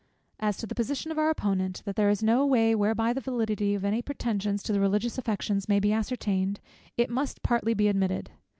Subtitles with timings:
[0.39, 3.75] As to the position of our Opponent, that there is no way whereby the validity
[3.75, 6.59] of any pretensions to the religious affections may be ascertained;
[6.97, 8.31] it must partly be admitted.